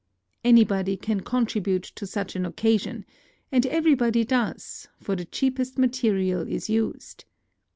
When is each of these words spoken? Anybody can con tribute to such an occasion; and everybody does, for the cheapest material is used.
Anybody 0.43 0.97
can 0.97 1.21
con 1.21 1.45
tribute 1.45 1.83
to 1.93 2.07
such 2.07 2.35
an 2.35 2.43
occasion; 2.43 3.05
and 3.51 3.67
everybody 3.67 4.23
does, 4.25 4.87
for 4.99 5.15
the 5.15 5.25
cheapest 5.25 5.77
material 5.77 6.41
is 6.47 6.71
used. 6.71 7.25